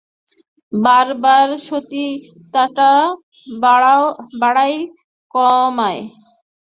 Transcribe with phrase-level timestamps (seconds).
[0.73, 2.91] বার বার সলিতাটা
[4.41, 4.77] বাড়ায়
[5.35, 6.01] কমায়।